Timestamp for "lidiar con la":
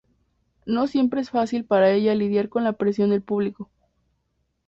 2.15-2.73